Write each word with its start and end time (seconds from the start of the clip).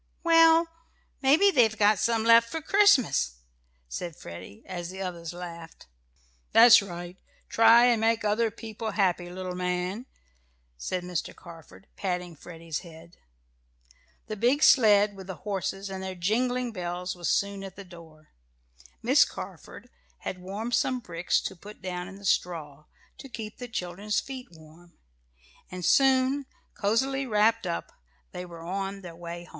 "Well, 0.23 0.67
maybe 1.21 1.51
they've 1.51 1.77
got 1.77 1.99
some 1.99 2.23
left 2.23 2.49
for 2.49 2.59
Christmas," 2.59 3.37
said 3.87 4.15
Freddie, 4.15 4.63
as 4.65 4.89
the 4.89 4.99
others 4.99 5.31
laughed. 5.31 5.85
"That's 6.53 6.81
right 6.81 7.19
try 7.49 7.85
and 7.85 8.01
make 8.01 8.23
other 8.25 8.49
people 8.49 8.89
happy, 8.93 9.29
little 9.29 9.53
man," 9.53 10.07
said 10.75 11.03
Mr. 11.03 11.35
Carford, 11.35 11.85
patting 11.97 12.35
Freddie's 12.35 12.79
head. 12.79 13.17
The 14.25 14.35
big 14.35 14.63
sled 14.63 15.15
with 15.15 15.27
the 15.27 15.35
horses 15.45 15.87
and 15.87 16.01
their 16.01 16.15
jingling 16.15 16.71
bells 16.71 17.15
was 17.15 17.29
soon 17.29 17.63
at 17.63 17.75
the 17.75 17.85
door. 17.85 18.29
Miss 19.03 19.23
Carford 19.23 19.87
had 20.21 20.39
warmed 20.41 20.73
some 20.73 20.99
bricks 20.99 21.39
to 21.41 21.55
put 21.55 21.79
down 21.79 22.07
in 22.07 22.15
the 22.15 22.25
straw, 22.25 22.85
to 23.19 23.29
keep 23.29 23.59
the 23.59 23.67
children's 23.67 24.19
feet 24.19 24.47
warm, 24.51 24.97
and 25.69 25.85
soon, 25.85 26.47
cozily 26.73 27.27
wrapped 27.27 27.67
up, 27.67 27.91
they 28.31 28.47
were 28.47 28.63
on 28.63 29.01
their 29.01 29.15
way 29.15 29.43
home. 29.43 29.49